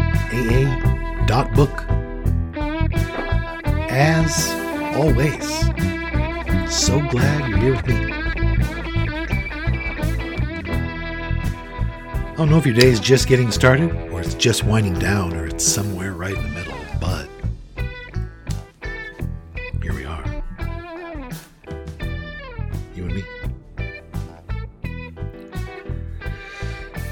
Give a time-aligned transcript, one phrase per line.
[0.00, 1.84] sarcastic.aa.book.
[3.90, 4.50] As
[4.96, 5.48] always,
[6.72, 8.12] so glad you're here with me.
[12.26, 15.34] I don't know if your day is just getting started, or it's just winding down,
[15.34, 17.28] or it's somewhere right in the middle, but
[19.82, 20.24] here we are.
[22.94, 23.24] You and me.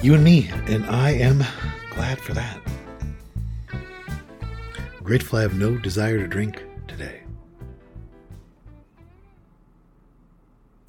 [0.01, 1.45] You and me, and I am
[1.91, 2.68] glad for that.
[5.09, 7.23] Grateful I have no desire to drink today.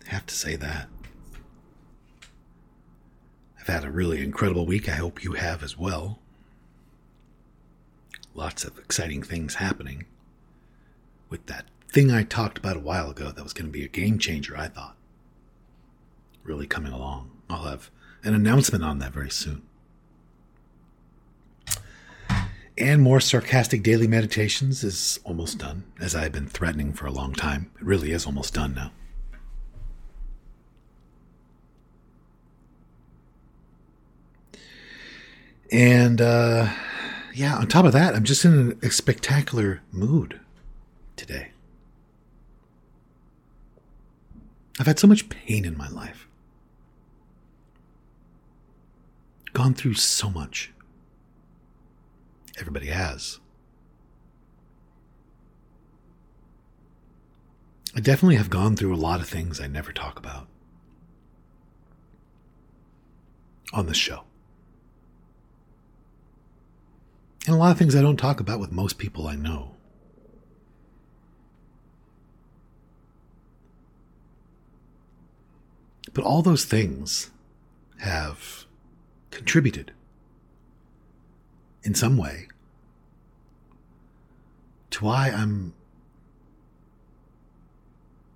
[0.07, 0.89] Have to say that.
[3.57, 4.89] I've had a really incredible week.
[4.89, 6.19] I hope you have as well.
[8.33, 10.05] Lots of exciting things happening
[11.29, 13.87] with that thing I talked about a while ago that was going to be a
[13.87, 14.97] game changer, I thought.
[16.43, 17.31] Really coming along.
[17.49, 17.89] I'll have
[18.25, 19.61] an announcement on that very soon.
[22.79, 27.11] And more sarcastic daily meditations is almost done, as I have been threatening for a
[27.11, 27.69] long time.
[27.75, 28.91] It really is almost done now.
[35.69, 36.69] And uh,
[37.35, 40.39] yeah, on top of that, I'm just in a spectacular mood
[41.17, 41.51] today.
[44.79, 46.29] I've had so much pain in my life,
[49.51, 50.71] gone through so much.
[52.59, 53.39] Everybody has.
[57.95, 60.47] I definitely have gone through a lot of things I never talk about
[63.73, 64.23] on this show.
[67.45, 69.75] And a lot of things I don't talk about with most people I know.
[76.13, 77.31] But all those things
[77.99, 78.65] have
[79.31, 79.93] contributed
[81.83, 82.47] in some way
[84.91, 85.73] to why I'm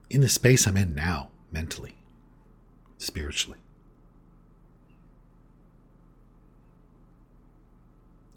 [0.09, 1.95] in the space I'm in now, mentally,
[2.97, 3.57] spiritually.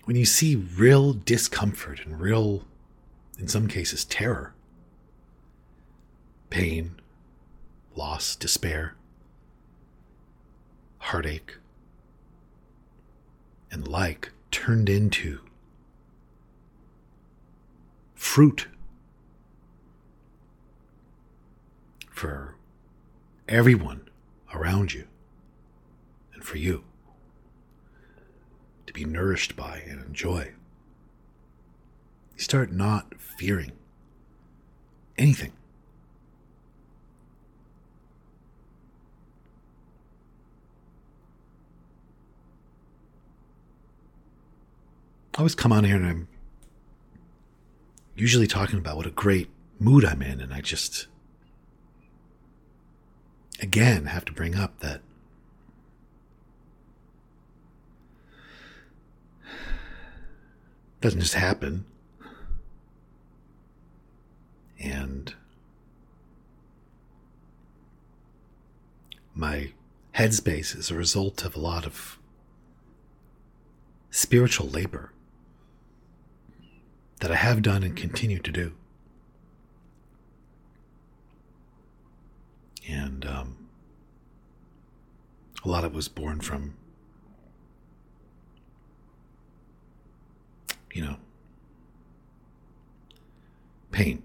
[0.05, 2.65] When you see real discomfort and real,
[3.39, 4.55] in some cases, terror,
[6.49, 6.95] pain,
[7.95, 8.95] loss, despair,
[10.99, 11.57] heartache,
[13.71, 15.41] and like turned into
[18.15, 18.69] fruit
[22.11, 22.57] for
[23.49, 24.09] everyone
[24.55, 25.07] around you
[26.35, 26.85] and for you
[28.87, 30.53] to be nourished by and enjoy.
[32.35, 33.73] You start not fearing
[35.19, 35.53] anything.
[45.37, 46.29] I always come on here and I'm
[48.15, 51.09] usually talking about what a great mood I'm in, and I just
[53.61, 55.03] again have to bring up that
[61.03, 61.85] doesn't just happen.
[64.81, 65.35] And
[69.35, 69.73] my
[70.15, 72.19] headspace is a result of a lot of
[74.11, 75.13] spiritual labor
[77.21, 78.73] that I have done and continue to do.
[82.89, 83.69] And um,
[85.65, 86.77] a lot of it was born from,
[90.93, 91.17] you know,
[93.91, 94.23] pain.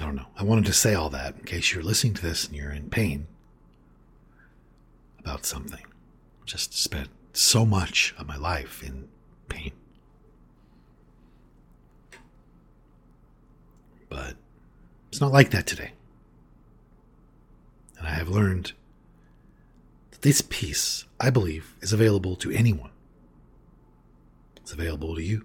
[0.00, 0.26] I don't know.
[0.36, 2.88] I wanted to say all that in case you're listening to this and you're in
[2.88, 3.26] pain
[5.18, 5.84] about something.
[6.46, 9.08] Just spent so much of my life in
[9.48, 9.72] pain.
[14.08, 14.36] But
[15.08, 15.92] it's not like that today.
[17.98, 18.72] And I have learned
[20.10, 22.90] that this peace, I believe, is available to anyone.
[24.56, 25.44] It's available to you.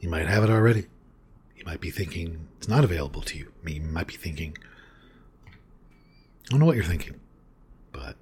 [0.00, 0.86] You might have it already.
[1.56, 3.52] You might be thinking it's not available to you.
[3.66, 4.56] You might be thinking,
[5.46, 5.50] I
[6.50, 7.20] don't know what you're thinking,
[7.92, 8.16] but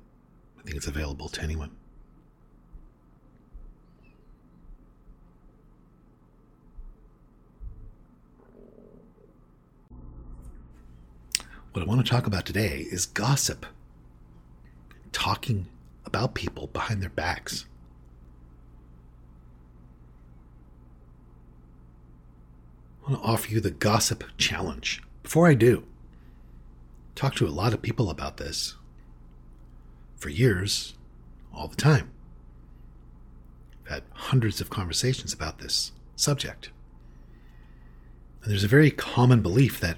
[0.59, 1.73] I think it's available to anyone.
[11.73, 13.65] What I want to talk about today is gossip.
[15.11, 15.69] Talking
[16.05, 17.65] about people behind their backs.
[23.01, 25.03] I want to offer you the gossip challenge.
[25.23, 25.85] Before I do,
[27.15, 28.75] talk to a lot of people about this
[30.17, 30.95] for years,
[31.55, 32.11] all the time.
[33.85, 36.71] I've had hundreds of conversations about this subject.
[38.43, 39.97] And there's a very common belief that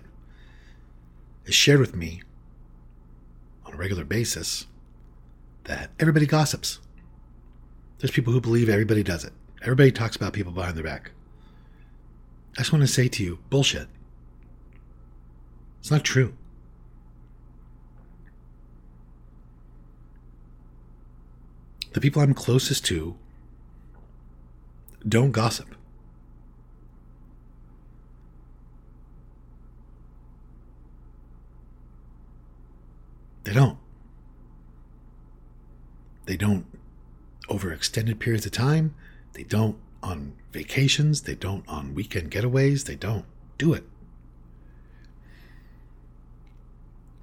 [1.46, 2.22] is shared with me
[3.66, 4.66] on a regular basis
[5.64, 6.80] that everybody gossips.
[7.98, 9.32] There's people who believe everybody does it.
[9.62, 11.12] Everybody talks about people behind their back.
[12.56, 13.88] I just want to say to you bullshit.
[15.80, 16.34] It's not true.
[21.92, 23.16] The people I'm closest to
[25.06, 25.74] don't gossip.
[33.44, 33.78] They don't.
[36.26, 36.66] They don't
[37.48, 38.94] over extended periods of time.
[39.34, 41.22] They don't on vacations.
[41.22, 42.84] They don't on weekend getaways.
[42.84, 43.26] They don't
[43.58, 43.84] do it.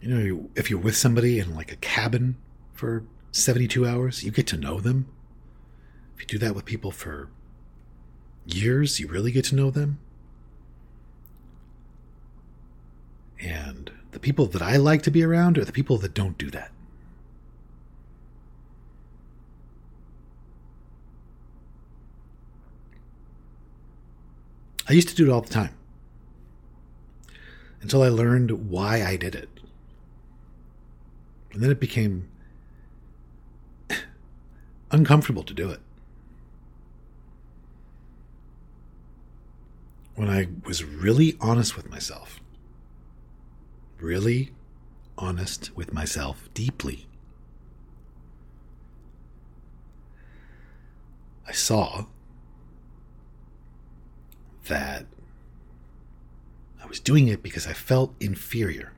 [0.01, 2.37] You know, if you're with somebody in like a cabin
[2.73, 5.07] for 72 hours, you get to know them.
[6.15, 7.29] If you do that with people for
[8.45, 9.99] years, you really get to know them.
[13.39, 16.49] And the people that I like to be around are the people that don't do
[16.51, 16.71] that.
[24.89, 25.73] I used to do it all the time
[27.81, 29.49] until I learned why I did it.
[31.53, 32.27] And then it became
[34.91, 35.79] uncomfortable to do it.
[40.15, 42.41] When I was really honest with myself,
[44.01, 44.51] really
[45.17, 47.07] honest with myself deeply,
[51.47, 52.05] I saw
[54.67, 55.05] that
[56.81, 58.93] I was doing it because I felt inferior.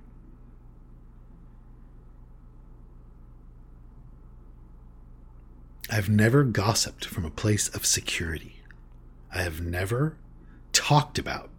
[5.90, 8.62] I've never gossiped from a place of security.
[9.32, 10.16] I have never
[10.72, 11.50] talked about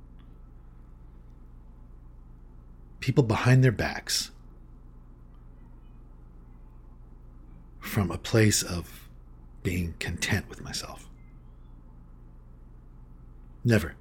[3.04, 4.30] people behind their backs
[7.78, 9.10] from a place of
[9.62, 11.10] being content with myself.
[13.62, 13.94] Never.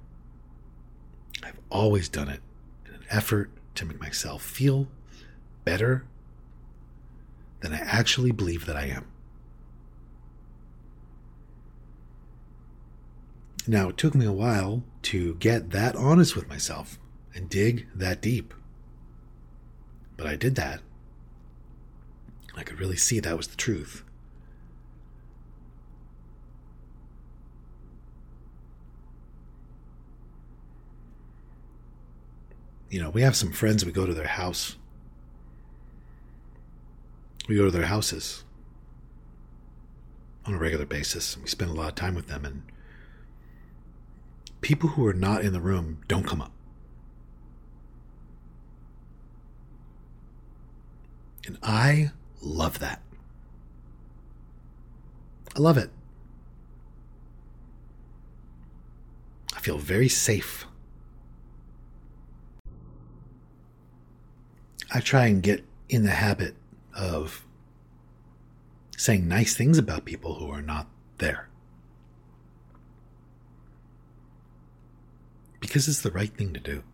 [1.42, 2.40] I've always done it
[2.86, 4.88] in an effort to make myself feel
[5.66, 6.06] better
[7.60, 9.06] than I actually believe that I am.
[13.66, 16.98] Now, it took me a while to get that honest with myself
[17.34, 18.54] and dig that deep.
[20.16, 20.80] But I did that.
[22.56, 24.04] I could really see that was the truth.
[32.88, 34.76] You know, we have some friends, we go to their house.
[37.48, 38.44] We go to their houses
[40.46, 42.62] on a regular basis, we spend a lot of time with them, and
[44.60, 46.53] people who are not in the room don't come up.
[51.46, 52.10] And I
[52.40, 53.02] love that.
[55.56, 55.90] I love it.
[59.54, 60.66] I feel very safe.
[64.92, 66.54] I try and get in the habit
[66.94, 67.44] of
[68.96, 71.48] saying nice things about people who are not there.
[75.60, 76.84] Because it's the right thing to do.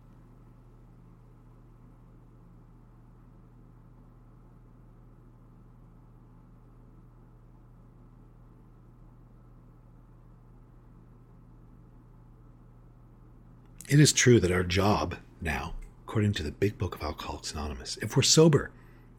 [13.91, 15.73] It is true that our job now,
[16.05, 18.71] according to the Big Book of Alcoholics Anonymous, if we're sober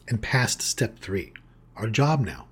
[0.09, 1.35] and past step three,
[1.77, 2.47] our job now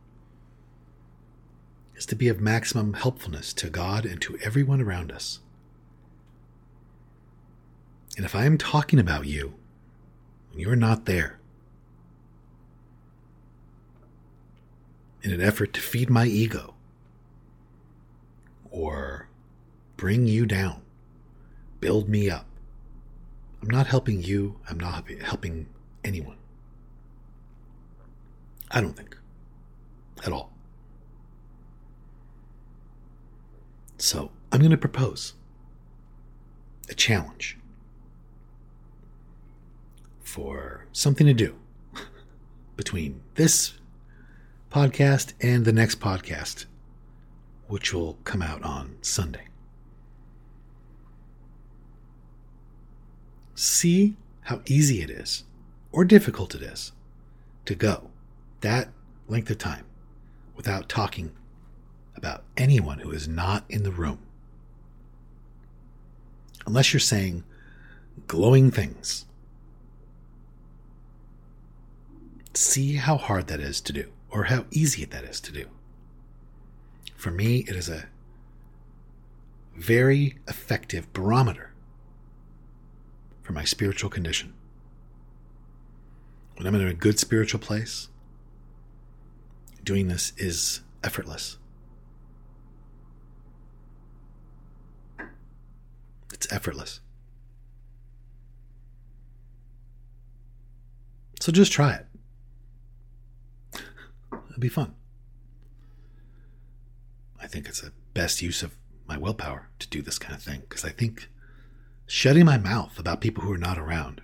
[1.96, 5.38] is to be of maximum helpfulness to God and to everyone around us.
[8.18, 9.54] And if I am talking about you
[10.54, 11.38] you're not there,
[15.22, 16.74] in an effort to feed my ego
[18.70, 19.30] or
[19.96, 20.82] bring you down,
[21.80, 22.46] build me up,
[23.62, 25.66] I'm not helping you, I'm not helping
[26.04, 26.36] anyone.
[28.70, 29.16] I don't think.
[30.24, 30.52] At all.
[33.98, 35.34] So I'm going to propose
[36.88, 37.58] a challenge
[40.22, 41.56] for something to do
[42.76, 43.74] between this
[44.70, 46.66] podcast and the next podcast,
[47.66, 49.49] which will come out on Sunday.
[53.54, 55.44] See how easy it is,
[55.92, 56.92] or difficult it is,
[57.66, 58.10] to go
[58.60, 58.88] that
[59.28, 59.86] length of time
[60.56, 61.32] without talking
[62.16, 64.18] about anyone who is not in the room.
[66.66, 67.44] Unless you're saying
[68.26, 69.24] glowing things.
[72.54, 75.66] See how hard that is to do, or how easy that is to do.
[77.16, 78.08] For me, it is a
[79.76, 81.69] very effective barometer
[83.50, 84.54] for my spiritual condition.
[86.54, 88.08] When I'm in a good spiritual place,
[89.82, 91.58] doing this is effortless.
[96.32, 97.00] It's effortless.
[101.40, 102.06] So just try it.
[104.32, 104.94] It'll be fun.
[107.40, 108.76] I think it's the best use of
[109.08, 111.28] my willpower to do this kind of thing because I think
[112.10, 114.20] shutting my mouth about people who are not around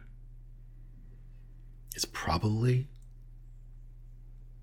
[1.94, 2.88] is probably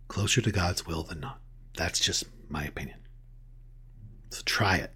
[0.10, 1.40] closer to God's will than not.
[1.78, 2.98] That's just my opinion.
[4.30, 4.92] So try it.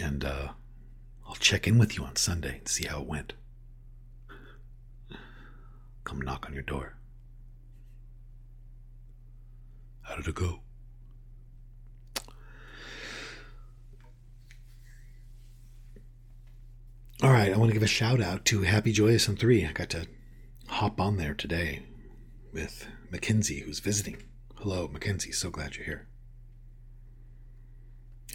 [0.00, 0.48] And uh,
[1.28, 3.34] I'll check in with you on Sunday and see how it went.
[6.04, 6.96] Come knock on your door.
[10.00, 10.60] How did it go?
[17.20, 19.66] All right, I want to give a shout out to Happy Joyous and Free.
[19.66, 20.06] I got to
[20.68, 21.82] hop on there today
[22.52, 24.22] with Mackenzie, who's visiting.
[24.54, 26.06] Hello, Mackenzie, so glad you're here.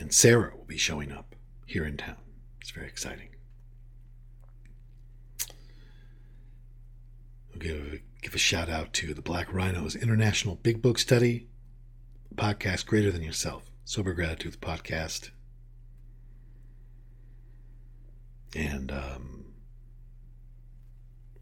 [0.02, 1.34] And Sarah will be showing up
[1.66, 2.18] here in town.
[2.60, 3.30] It's very exciting.
[7.52, 11.48] We'll give, give a shout out to the Black Rhinos International Big Book Study,
[12.36, 15.30] podcast Greater Than Yourself, Sober Gratitude podcast,
[18.56, 19.46] and um,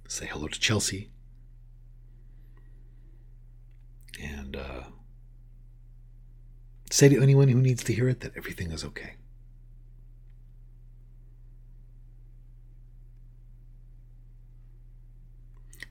[0.07, 1.11] say hello to Chelsea.
[4.21, 4.83] And uh,
[6.89, 9.15] say to anyone who needs to hear it that everything is okay.